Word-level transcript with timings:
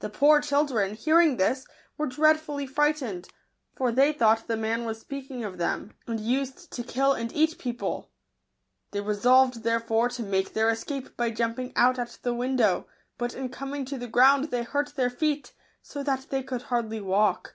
The 0.00 0.10
poor 0.10 0.40
children, 0.40 0.96
hearing 0.96 1.36
this, 1.36 1.64
were 1.96 2.08
dreadfully 2.08 2.66
frightened; 2.66 3.28
for 3.76 3.92
they 3.92 4.12
thought 4.12 4.48
the 4.48 4.56
man 4.56 4.84
was 4.84 4.98
speaking 5.00 5.44
of 5.44 5.58
them, 5.58 5.92
ir 5.92 5.94
Digitized 5.94 5.94
by 5.94 5.94
Google 5.94 5.96
W.l 6.06 6.08
r. 6.08 6.16
tA 6.16 6.20
and 6.42 6.54
used 6.54 6.70
to 6.72 6.82
kill 6.82 7.12
and 7.12 7.32
eat 7.32 7.58
people. 7.58 8.10
They 8.90 9.00
re 9.00 9.14
solved, 9.14 9.62
therefore, 9.62 10.08
to 10.08 10.24
make 10.24 10.54
their 10.54 10.70
escape 10.70 11.16
by 11.16 11.30
jumping 11.30 11.72
out 11.76 12.00
at 12.00 12.18
the 12.22 12.34
window; 12.34 12.88
but 13.16 13.32
in 13.32 13.48
coming 13.48 13.84
to 13.84 13.96
the 13.96 14.08
ground 14.08 14.46
they 14.50 14.64
hurt 14.64 14.94
their 14.96 15.08
feet, 15.08 15.52
so 15.80 16.02
that 16.02 16.30
they 16.30 16.42
could 16.42 16.62
hardly 16.62 17.00
walk. 17.00 17.54